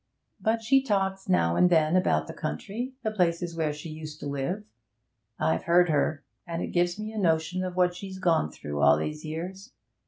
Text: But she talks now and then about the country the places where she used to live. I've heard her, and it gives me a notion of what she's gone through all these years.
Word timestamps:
But 0.39 0.63
she 0.63 0.81
talks 0.81 1.29
now 1.29 1.55
and 1.55 1.69
then 1.69 1.95
about 1.95 2.25
the 2.25 2.33
country 2.33 2.93
the 3.03 3.11
places 3.11 3.55
where 3.55 3.71
she 3.71 3.89
used 3.89 4.19
to 4.21 4.25
live. 4.25 4.63
I've 5.37 5.65
heard 5.65 5.89
her, 5.89 6.23
and 6.47 6.59
it 6.63 6.71
gives 6.73 6.97
me 6.97 7.11
a 7.11 7.19
notion 7.19 7.63
of 7.63 7.75
what 7.75 7.93
she's 7.93 8.17
gone 8.17 8.49
through 8.49 8.81
all 8.81 8.97
these 8.97 9.23
years. 9.23 9.73